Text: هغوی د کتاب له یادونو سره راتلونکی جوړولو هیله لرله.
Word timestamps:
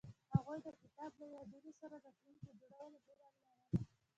هغوی 0.35 0.59
د 0.65 0.67
کتاب 0.81 1.11
له 1.21 1.25
یادونو 1.35 1.71
سره 1.79 1.95
راتلونکی 2.05 2.51
جوړولو 2.59 2.97
هیله 3.05 3.27
لرله. 3.35 3.51